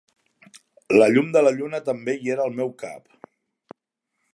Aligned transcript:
La 1.01 1.09
llum 1.11 1.29
de 1.37 1.45
la 1.49 1.53
lluna 1.59 1.83
també 1.91 2.17
hi 2.21 2.35
era 2.37 2.49
al 2.51 2.59
meu 2.63 2.73
cap. 2.87 3.31